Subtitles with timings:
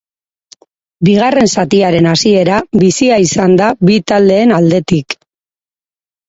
[1.09, 2.55] Bigarren zatiaren hasiera
[2.85, 5.17] bizia izan da bi taldeen aldetik.